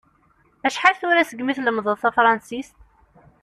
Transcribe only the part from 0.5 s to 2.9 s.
Acḥal tura segmi tlemmdeḍ tafransist?